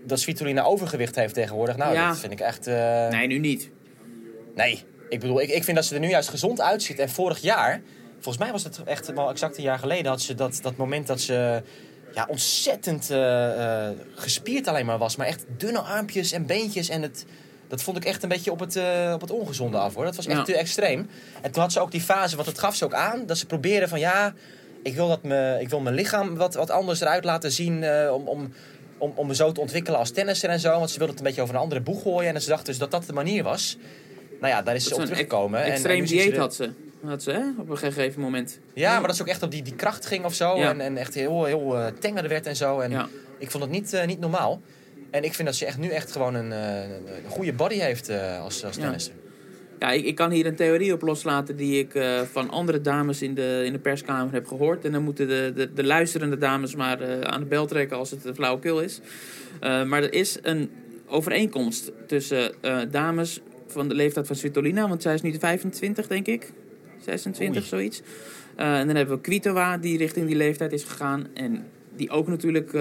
[0.07, 1.77] dat Svitolina overgewicht heeft tegenwoordig.
[1.77, 2.09] Nou, Ja.
[2.09, 2.67] dat vind ik echt...
[2.67, 3.71] eh, Nee, nu niet.
[4.55, 6.99] Nee, ik bedoel, ik, ik vind dat ze er nu juist gezond uitziet.
[6.99, 7.81] En vorig jaar,
[8.15, 11.07] volgens mij was het echt wel exact een jaar geleden, had ze dat, dat moment
[11.07, 11.63] dat ze
[12.15, 15.17] ja, ontzettend eh, gespierd alleen maar was.
[15.17, 16.89] Maar echt dunne armpjes en beentjes.
[16.89, 17.25] En het,
[17.69, 18.77] dat vond ik echt een beetje op het,
[19.15, 20.05] op het ongezonde af hoor.
[20.05, 20.43] Dat was echt Ja.
[20.45, 21.09] te extreem.
[21.43, 23.47] En toen had ze ook die fase, want dat gaf ze ook aan, dat ze
[23.47, 24.35] probeerde van ja,
[24.83, 27.85] ik wil, dat me, ik wil mijn lichaam wat, wat anders eruit laten zien.
[28.13, 28.53] om, om,
[29.01, 30.79] om, om me zo te ontwikkelen als tennisser en zo.
[30.79, 32.35] Want ze wilde het een beetje over een andere boeg gooien.
[32.35, 33.77] En ze dacht dus dat dat de manier was.
[34.41, 35.63] Nou ja, daar is ze op teruggekomen.
[35.63, 36.71] En- en ze dieet had ze.
[37.05, 37.43] Had ze, hè?
[37.59, 38.59] Op een gegeven moment.
[38.75, 40.57] Ja, maar dat ze ook echt op die, die kracht ging of zo.
[40.57, 40.69] Ja.
[40.71, 42.79] En, en echt heel, heel eh, tenger werd en zo.
[42.81, 43.09] En Ja.
[43.39, 44.61] ik vond het niet, eh, niet normaal.
[45.11, 48.11] En ik vind dat ze echt nu echt gewoon een, eh, een, goede body heeft
[48.43, 49.13] als, als tennisser.
[49.25, 49.30] Ja,
[49.89, 53.35] ik, ik kan hier een theorie op loslaten die ik eh, van andere dames in
[53.35, 54.85] de, in de perskamer heb gehoord.
[54.85, 58.11] En dan moeten de, de, de luisterende dames maar eh, aan de bel trekken als
[58.11, 59.01] het een flauwekul is.
[59.61, 60.71] Eh, maar er is een
[61.07, 62.53] overeenkomst tussen
[62.91, 64.89] dames van de leeftijd van Svitolina.
[64.89, 66.53] Want zij is nu 25, denk ik.
[67.01, 67.69] 26, Oei.
[67.69, 68.03] zoiets.
[68.57, 71.27] En dan hebben we Kvitova, die richting die leeftijd is gegaan.
[71.35, 71.65] En
[71.97, 72.73] die ook natuurlijk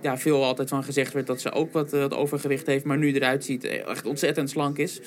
[0.00, 2.84] ja, veel altijd van gezegd werd dat ze ook wat, eh, wat overgewicht heeft.
[2.84, 5.00] Maar nu eruit ziet, echt ontzettend slank is.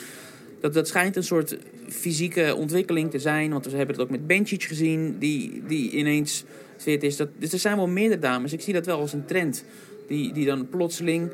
[0.60, 3.52] Dat, dat schijnt een soort fysieke ontwikkeling te zijn.
[3.52, 6.44] Want we hebben het ook met Bencic gezien, die, die ineens
[6.78, 7.16] fit is.
[7.16, 8.54] Dat, dus er zijn wel meerdere dames.
[8.54, 9.64] Ik zie dat wel als een trend.
[10.08, 11.32] Die, die dan plotseling,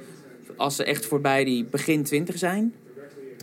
[0.55, 2.73] als ze echt voorbij die begin 20 zijn.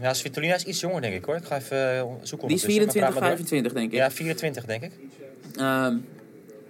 [0.03, 1.37] Ja, Svitolina is iets jonger, denk ik hoor.
[1.37, 2.49] Ik ga even eh, zoeken.
[2.49, 3.37] Die is ondertussen, maar 24, praat maar door.
[3.37, 3.99] 25 denk ik.
[3.99, 4.91] Ja, 24 denk ik.
[5.57, 5.97] Ehm,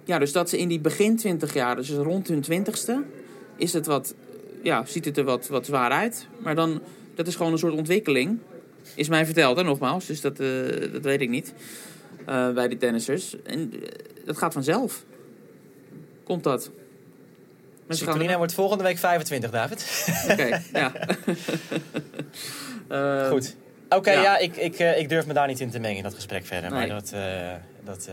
[0.03, 2.93] ja, dus dat ze in die begin 20 jaar, dus rond hun 20ste,
[3.57, 4.13] is het wat,
[4.63, 6.27] ja, ziet het er wat, wat zwaar uit.
[6.39, 6.81] Maar dan,
[7.15, 8.39] dat is gewoon een soort ontwikkeling.
[8.95, 10.05] Is mij verteld, hè, nogmaals.
[10.05, 10.47] Dus dat, eh,
[10.91, 11.53] dat weet ik niet.
[12.25, 13.35] eh, bij die tennissers.
[13.43, 13.89] En eh,
[14.25, 15.03] dat gaat vanzelf.
[16.23, 16.71] Komt dat.
[17.89, 20.07] Svitolina wordt volgende week 25, David.
[20.31, 20.91] Oké, ja.
[22.87, 23.55] Ehm, Goed.
[23.89, 24.21] Oké, ja.
[24.21, 26.71] ja, ik, ik, ik durf me daar niet in te mengen in dat gesprek verder.
[26.71, 26.79] Nee.
[26.79, 27.13] Maar dat...
[27.83, 28.09] dat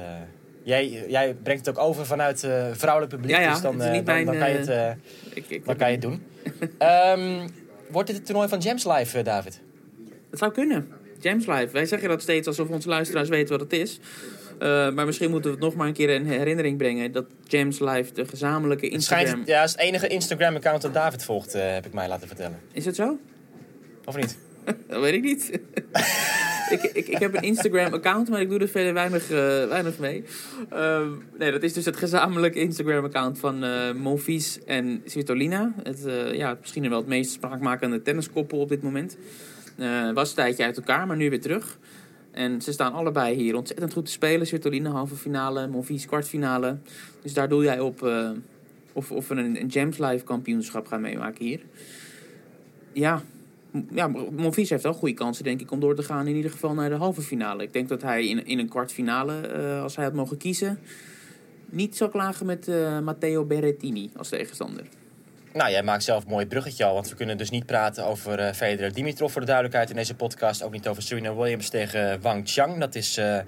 [0.62, 2.38] jij, jij brengt het ook over vanuit
[2.72, 3.36] vrouwelijk publiek.
[3.36, 4.96] Ja, ja, dus dan, dan, mijn, dan kan je het...
[5.34, 6.22] Ik, ik, Dan kan je het doen.
[6.78, 7.48] Ehm,
[7.88, 9.60] wordt dit het toernooi van Gems Live, David?
[10.30, 10.88] Het zou kunnen.
[11.20, 11.68] James Live.
[11.72, 14.00] Wij zeggen dat steeds alsof onze luisteraars weten wat het is.
[14.60, 17.12] Eh, maar misschien moeten we het nog maar een keer in herinnering brengen.
[17.12, 19.26] Dat James Live de gezamenlijke Het Instagram...
[19.26, 22.26] schijnt, ja, het is het enige Instagram-account dat David volgt, eh, heb ik mij laten
[22.26, 22.58] vertellen.
[22.72, 23.18] Is het zo?
[24.04, 24.38] Of niet?
[24.88, 25.50] Dat weet ik niet.
[26.74, 30.24] ik, ik, ik heb een Instagram-account, maar ik doe er verder weinig, eh, weinig mee.
[30.70, 33.64] Ehm, nee, dat is dus het gezamenlijke Instagram-account van
[33.96, 35.72] Monfils en Svitolina.
[35.82, 35.98] Het,
[36.32, 39.16] ja, misschien wel het meest spraakmakende tenniskoppel op dit moment.
[39.80, 41.78] Eh, was een tijdje uit elkaar, maar nu weer terug.
[42.30, 44.46] En ze staan allebei hier ontzettend goed te spelen.
[44.46, 46.78] Svitolina halve finale, Monfils kwartfinale.
[47.22, 48.30] Dus daar doe jij op eh,
[48.92, 51.60] of, of we een, een Gems Live kampioenschap gaan meemaken hier.
[52.92, 53.22] Ja,
[53.90, 56.74] ja Monfils heeft wel goede kansen denk ik om door te gaan in ieder geval
[56.74, 57.62] naar de halve finale.
[57.62, 60.78] Ik denk dat hij in, in een kwartfinale, eh, als hij had mogen kiezen,
[61.68, 62.70] niet zou klagen met
[63.02, 64.84] Matteo Berrettini als tegenstander.
[65.52, 66.94] Nou, jij maakt zelf een mooi bruggetje al.
[66.94, 70.14] Want we kunnen dus niet praten over eh Federer Dimitrov voor de duidelijkheid in deze
[70.14, 70.62] podcast.
[70.62, 72.78] Ook niet over Serena Williams tegen Wang Chang.
[72.78, 73.38] Dat is eh,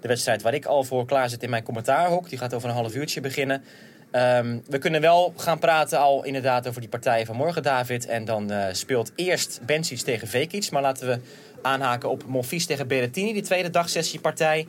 [0.00, 2.28] de wedstrijd waar ik al voor klaar zit in mijn commentaarhok.
[2.28, 3.62] Die gaat over een half uurtje beginnen.
[4.10, 8.06] Ehm, we kunnen wel gaan praten al inderdaad over die partijen van morgen, David.
[8.06, 10.70] En dan eh, speelt eerst Bencic tegen Vekic.
[10.70, 11.20] Maar laten we
[11.62, 14.66] aanhaken op Monfils tegen Berrettini, die tweede dagsessiepartij.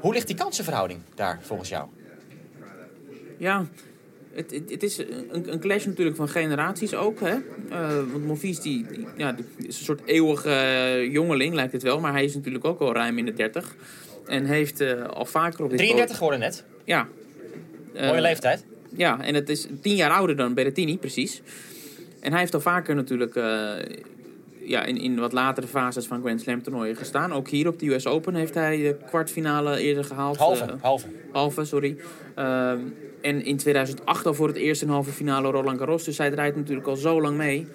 [0.00, 1.88] Hoe ligt die kansenverhouding daar volgens jou?
[3.38, 3.66] Ja,
[4.34, 7.20] het, het, het is een, een clash natuurlijk van generaties ook.
[7.20, 7.34] Hè?
[7.70, 11.82] Eh, want Monfils die, die- ja, die is een soort eeuwige eh, jongeling, lijkt het
[11.82, 12.00] wel.
[12.00, 13.74] Maar hij is natuurlijk ook al ruim in de 30.
[14.26, 16.64] En heeft eh, al vaker op dit 33 geworden net.
[16.84, 17.08] Ja.
[17.94, 18.64] Mooie leeftijd.
[18.96, 21.42] Ja, en het is tien jaar ouder dan Berrettini, precies.
[22.20, 23.34] En hij heeft al vaker natuurlijk
[24.70, 27.32] ja, in, in wat latere fases van Grand Slam toernooien gestaan.
[27.32, 30.36] Ook hier op de US Open heeft hij de kwartfinale eerder gehaald.
[30.36, 31.06] Halve, Eh, halve.
[31.32, 31.96] halve, sorry.
[32.34, 32.78] Ehm,
[33.20, 36.04] en in 2008 al voor het eerst een halve finale Roland Garros.
[36.04, 37.66] Dus hij draait natuurlijk al zo lang mee.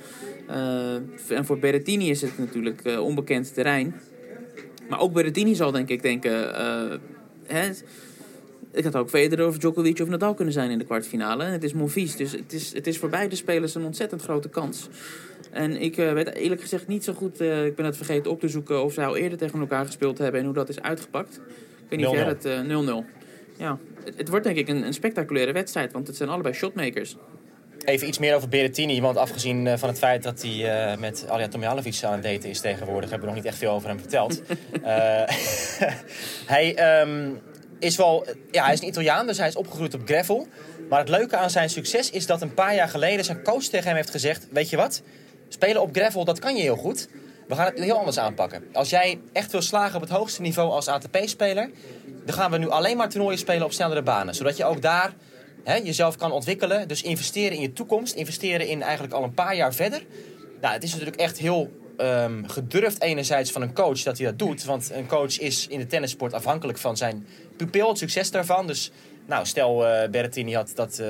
[0.48, 0.94] Eh,
[1.30, 3.96] en voor Berrettini is het natuurlijk eh, onbekend terrein.
[4.90, 6.56] Maar ook Berrettini zal denk ik denken...
[6.56, 6.98] eh,
[7.46, 7.70] hè,
[8.76, 11.44] ik had ook Federer of Djokovic of Nadal kunnen zijn in de kwartfinale.
[11.44, 14.50] En het is Monfils, dus het is, het is voor beide spelers een ontzettend grote
[14.50, 14.90] kans.
[15.52, 17.42] En ik eh, weet eerlijk gezegd niet zo goed...
[17.42, 20.18] eh, ik ben het vergeten op te zoeken of zij al eerder tegen elkaar gespeeld
[20.18, 20.40] hebben...
[20.40, 21.36] en hoe dat is uitgepakt.
[21.36, 22.28] Ik weet niet of jij 0-0.
[22.28, 22.46] dat...
[22.46, 23.06] eh, 0-0.
[23.58, 27.18] Ja, het, het wordt denk ik een, een spectaculaire wedstrijd, want het zijn allebei shotmakers.
[27.86, 29.02] Even iets meer over Berrettini.
[29.02, 33.10] Want afgezien van het feit dat hij met Alja Tomjanovic aan het daten is tegenwoordig...
[33.10, 34.42] hebben we nog niet echt veel over hem verteld.
[34.82, 35.24] Eh,
[36.56, 37.32] hij ehm,
[37.80, 38.26] is wel...
[38.52, 40.48] Ja, hij is een Italiaan, dus hij is opgegroeid op gravel.
[40.90, 43.26] Maar het leuke aan zijn succes is dat een paar jaar geleden...
[43.26, 44.48] zijn coach tegen hem heeft gezegd...
[44.52, 45.02] Weet je wat?
[45.50, 47.08] Spelen op gravel, dat kan je heel goed.
[47.48, 48.64] We gaan het heel anders aanpakken.
[48.74, 51.70] Als jij echt wil slagen op het hoogste niveau als ATP-speler...
[52.26, 54.36] dan gaan we nu alleen maar toernooien spelen op snellere banen.
[54.36, 55.14] Zodat je ook daar
[55.64, 56.88] hè, jezelf kan ontwikkelen.
[56.88, 58.16] Dus investeren in je toekomst.
[58.16, 60.06] Investeren in eigenlijk al een paar jaar verder.
[60.62, 64.40] Nou, het is natuurlijk echt heel ehm, gedurfd enerzijds van een coach dat hij dat
[64.40, 64.64] doet.
[64.64, 67.28] Want een coach is in de tennissport afhankelijk van zijn
[67.58, 68.68] pupil, het succes daarvan.
[68.68, 68.92] Dus
[69.26, 71.08] nou, stel eh Berrettini had dat eh,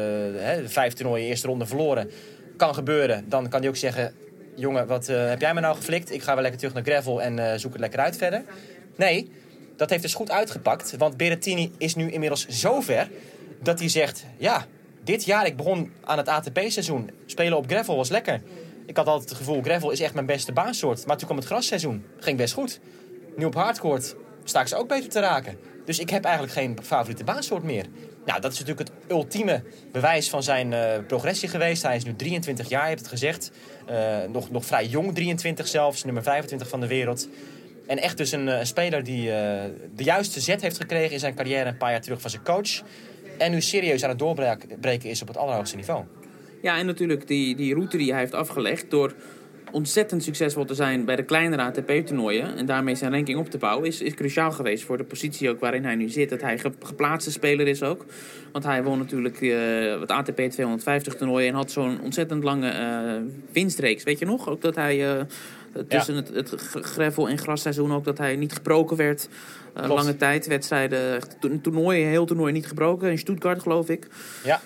[0.66, 2.10] vijf toernooien eerste ronde verloren.
[2.58, 3.26] Kan gebeuren.
[3.30, 4.14] Dan kan hij ook zeggen...
[4.58, 6.12] Jongen, wat eh, heb jij me nou geflikt?
[6.12, 8.44] Ik ga wel lekker terug naar gravel en zoek het lekker uit verder.
[8.96, 9.32] Nee,
[9.76, 10.96] dat heeft dus goed uitgepakt.
[10.98, 13.10] Want Berrettini is nu inmiddels zo ver
[13.62, 14.26] dat hij zegt...
[14.38, 14.66] Ja,
[15.04, 17.10] dit jaar, ik begon aan het ATP-seizoen.
[17.26, 18.42] Spelen op gravel was lekker.
[18.86, 21.06] Ik had altijd het gevoel, gravel is echt mijn beste baansoort.
[21.06, 22.06] Maar toen kwam het grasseizoen.
[22.20, 22.80] Ging best goed.
[23.36, 25.58] Nu op hardcourt sta ik ze ook beter te raken.
[25.86, 27.86] Dus ik heb eigenlijk geen favoriete baansoort meer.
[28.26, 31.84] Nou, dat is natuurlijk het ultieme bewijs van zijn eh, progressie geweest.
[31.84, 33.52] Hij is nu 23 jaar, je hebt het gezegd.
[33.86, 36.04] Eh, nog, nog vrij jong, 23 zelfs.
[36.04, 37.28] Nummer 25 van de wereld.
[37.88, 39.26] En echt dus een, eh, speler die
[39.96, 42.82] de juiste zet heeft gekregen in zijn carrière een paar jaar terug van zijn coach.
[43.38, 46.04] En nu serieus aan het doorbreken is op het allerhoogste niveau.
[46.62, 49.14] Ja, en natuurlijk die, die route die hij heeft afgelegd door
[49.72, 53.88] ontzettend succesvol te zijn bij de kleinere ATP-toernooien en daarmee zijn ranking op te bouwen,
[53.88, 56.30] is, is cruciaal geweest voor de positie ook waarin hij nu zit.
[56.30, 58.06] Dat hij ge- geplaatste speler is ook.
[58.52, 63.22] Want hij won natuurlijk eh, het ATP 250 toernooi en had zo'n ontzettend lange eh,
[63.52, 64.04] winstreeks.
[64.04, 64.50] Weet je nog?
[64.50, 65.24] Ook dat hij eh,
[65.88, 69.30] tussen het, het gravel- en grasseizoen ook dat hij niet gebroken werd.
[69.88, 73.10] Lange tijd, wedstrijden, to- toernooien, heel toernooi niet gebroken.
[73.12, 74.08] In Stuttgart geloof ik.
[74.44, 74.62] Ja,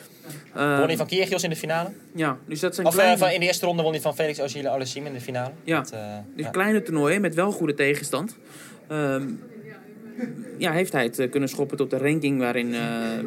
[0.54, 1.90] won hij van Kyrgios in de finale?
[2.16, 3.18] ja, dus dat zijn Of eh, kleine...
[3.18, 5.52] van, in de eerste ronde won hij van Felix Auger Aliassime in de finale.
[5.64, 5.78] Ja.
[5.82, 6.52] Dat, eh, Dus ja.
[6.52, 8.38] kleine toernooien met wel goede tegenstand.
[8.88, 9.28] Ehm,
[10.58, 12.76] ja, heeft hij het eh, kunnen schoppen tot de ranking waarin,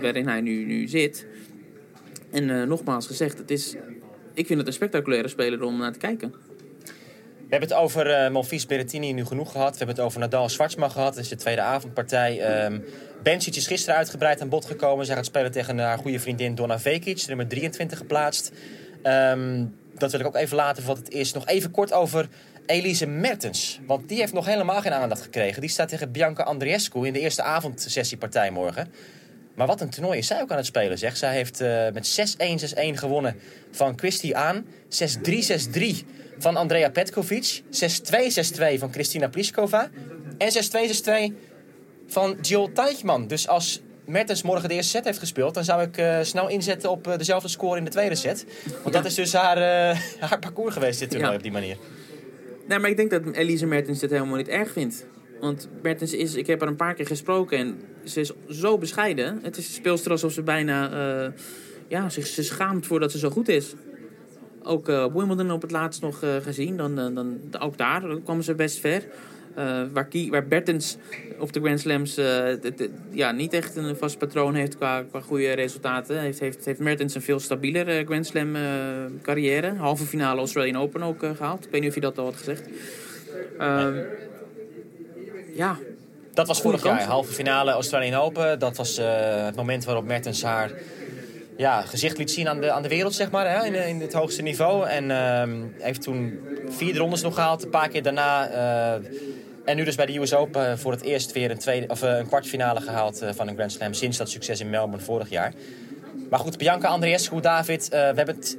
[0.01, 1.27] waarin hij nu, nu zit.
[2.31, 3.75] En nogmaals gezegd, het is,
[4.35, 6.35] ik vind het een spectaculaire speler om naar te kijken.
[7.53, 9.71] We hebben het over eh Monfils Berrettini nu genoeg gehad.
[9.71, 11.15] We hebben het over Nadal Schwartzman gehad.
[11.15, 12.43] Dat is de tweede avondpartij.
[13.23, 15.07] Bencic is gisteren uitgebreid aan bod gekomen.
[15.07, 18.53] Zij gaat spelen tegen haar goede vriendin Donna Vekic, nummer 23 geplaatst.
[19.03, 19.65] Ehm,
[19.99, 21.33] dat wil ik ook even laten wat het is.
[21.33, 22.29] Nog even kort over
[22.67, 23.81] Elise Mertens.
[23.87, 25.61] Want die heeft nog helemaal geen aandacht gekregen.
[25.61, 28.93] Die staat tegen Bianca Andreescu in de eerste avondsessiepartij morgen.
[29.55, 31.17] Maar wat een toernooi is zij ook aan het spelen, zeg.
[31.17, 33.37] Zij heeft eh, met 6-1, 6-1 gewonnen
[33.71, 34.67] van Christy Aan.
[34.89, 36.07] 6-3, 6-3
[36.39, 37.63] van Andrea Petkovic.
[37.71, 39.91] 6-2, 6-2 van Kristina Pliskova.
[40.39, 41.35] En 6-2, 6-2
[42.07, 43.27] van Jill Teichmann.
[43.27, 45.55] Dus als Mertens morgen de eerste set heeft gespeeld...
[45.55, 48.47] dan zou ik eh, snel inzetten op eh, dezelfde score in de tweede set.
[48.83, 51.37] Want dat is dus haar, eh, haar parcours geweest, dit toernooi, Ja.
[51.37, 51.77] op die manier.
[52.69, 55.07] Nee, maar ik denk dat Elise Mertens dit helemaal niet erg vindt.
[55.41, 59.39] Want Mertens is, ik heb haar een paar keer gesproken en ze is zo bescheiden.
[59.43, 60.91] Het is speelster alsof ze bijna,
[61.89, 63.75] ja, zich, ze schaamt voordat ze zo goed is.
[64.65, 66.77] Ook eh, op Wimbledon op het laatst nog eh, gezien.
[66.77, 69.03] Dan, dan, dan, ook daar kwam ze best ver.
[69.55, 70.97] Eh, waar, Kie, waar Bertens
[71.39, 72.49] op de Grand Slams eh,
[73.11, 76.21] ja, niet echt een vast patroon heeft qua, qua goede resultaten.
[76.21, 78.63] Heeft, heeft, heeft Mertens een veel stabielere Grand Slam eh,
[79.23, 79.75] carrière.
[79.75, 81.65] Halve finale Australian Open ook eh, gehaald.
[81.65, 82.69] Ik weet niet of je dat al had gezegd.
[83.59, 83.97] Ehm,
[85.55, 85.79] ja,
[86.35, 88.59] Dat was vorig jaar, halve finale Australian Open.
[88.59, 90.71] Dat was eh, het moment waarop Mertens haar
[91.57, 94.13] ja, gezicht liet zien aan de, aan de wereld, zeg maar, hè, in, in het
[94.13, 94.89] hoogste niveau.
[94.89, 98.49] En ehm, heeft toen vier rondes nog gehaald, een paar keer daarna.
[98.49, 99.05] eh,
[99.65, 102.17] en nu dus bij de US Open voor het eerst weer een, tweede, of, eh,
[102.17, 105.53] een kwartfinale gehaald eh, van een Grand Slam sinds dat succes in Melbourne vorig jaar.
[106.31, 108.59] Maar goed, Bianca Andreescu, David, eh, we hebben het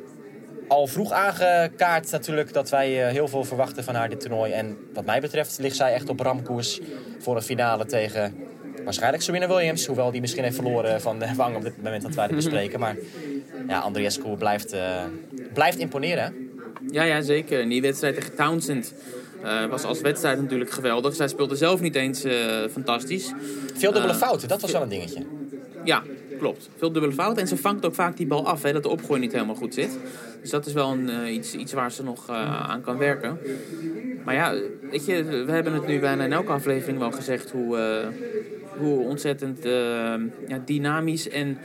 [0.68, 4.52] al vroeg aangekaart natuurlijk dat wij eh, heel veel verwachten van haar dit toernooi.
[4.52, 6.80] En wat mij betreft ligt zij echt op ramkoers
[7.20, 8.36] voor een finale tegen
[8.84, 9.86] waarschijnlijk Serena Williams.
[9.86, 12.80] Hoewel die misschien heeft verloren van de Wang op dit moment dat wij dit bespreken.
[12.80, 12.96] Maar
[13.68, 15.04] ja, Andreescu blijft, eh,
[15.54, 16.34] blijft imponeren.
[16.92, 17.62] Ja, ja, zeker.
[17.62, 18.94] En die wedstrijd tegen Townsend
[19.44, 21.16] eh, was als wedstrijd natuurlijk geweldig.
[21.16, 22.34] Zij speelde zelf niet eens eh,
[22.72, 23.32] fantastisch.
[23.74, 25.26] Veel dubbele fouten, dat was wel een dingetje.
[25.84, 26.04] Ja,
[26.40, 26.70] klopt.
[26.78, 27.42] Veel dubbele fouten.
[27.42, 29.74] En ze vangt ook vaak die bal af, hè, dat de opgooi niet helemaal goed
[29.74, 29.98] zit.
[30.42, 33.40] Dus dat is wel een, iets, iets waar ze nog aan kan werken.
[34.26, 34.54] Maar ja,
[34.92, 37.78] weet je, we hebben het nu bijna in elke aflevering wel gezegd hoe,
[38.78, 39.72] hoe ontzettend eh,
[40.48, 41.58] ja, dynamisch en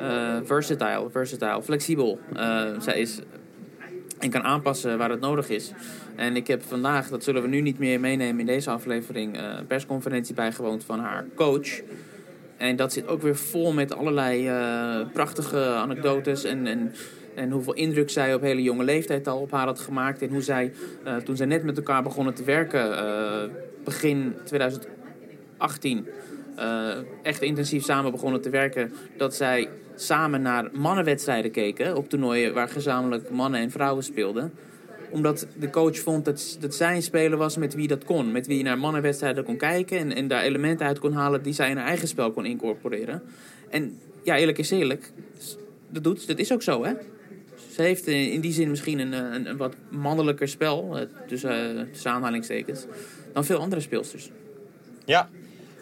[0.00, 3.18] eh, versatile, versatile, flexibel eh, zij is.
[4.18, 5.72] En kan aanpassen waar het nodig is.
[6.16, 9.66] En ik heb vandaag, dat zullen we nu niet meer meenemen in deze aflevering, een
[9.66, 11.80] persconferentie bijgewoond van haar coach.
[12.56, 14.50] En dat zit ook weer vol met allerlei
[15.12, 16.92] prachtige anekdotes en, en,
[17.34, 20.22] en hoeveel indruk zij op hele jonge leeftijd al op haar had gemaakt.
[20.22, 20.72] En hoe zij,
[21.24, 22.90] toen zij net met elkaar begonnen te werken,
[23.84, 26.12] begin 2018, eh,
[27.22, 32.68] echt intensief samen begonnen te werken, dat zij samen naar mannenwedstrijden keken op toernooien waar
[32.68, 34.52] gezamenlijk mannen en vrouwen speelden
[35.10, 38.32] omdat de coach vond dat, dat zij een speler was met wie dat kon.
[38.32, 39.98] Met wie je naar mannenwedstrijden kon kijken.
[39.98, 43.22] En, en daar elementen uit kon halen die zij in haar eigen spel kon incorporeren.
[43.70, 45.12] En ja, eerlijk is eerlijk.
[45.88, 46.92] Dat, doet, dat is ook zo, hè?
[47.70, 50.98] Ze heeft in die zin misschien een, een, een wat mannelijker spel.
[50.98, 52.84] eh, Tussen, eh, tussen aanhalingstekens.
[53.32, 54.30] Dan veel andere speelsters.
[55.04, 55.28] Ja,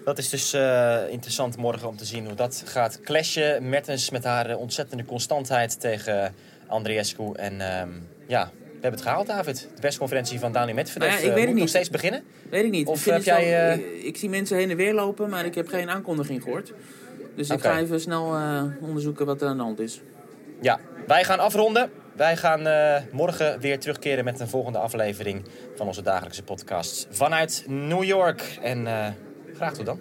[0.05, 3.69] dat is dus eh, interessant morgen om te zien hoe dat gaat clashen.
[3.69, 6.35] Mertens met haar eh, ontzettende constantheid tegen
[6.67, 7.33] Andreescu.
[7.33, 7.88] En ehm,
[8.27, 9.69] ja, we hebben het gehaald, David.
[9.75, 12.23] De persconferentie van Dani Medvedev Nou ja, ik eh, weet het moet nog steeds beginnen.
[12.51, 12.87] Weet ik niet.
[12.87, 15.69] Of Misschien heb jij, ik, ik zie mensen heen en weer lopen, maar ik heb
[15.69, 16.73] geen aankondiging gehoord.
[17.37, 18.37] Dus ik ga even snel
[18.81, 20.01] onderzoeken wat er aan de hand is.
[20.61, 21.91] Ja, wij gaan afronden.
[22.17, 22.69] Wij gaan
[23.12, 25.45] morgen weer terugkeren met een volgende aflevering
[25.77, 28.59] van onze dagelijkse podcast vanuit New York.
[28.62, 28.87] En
[29.55, 29.99] Graag tot dan.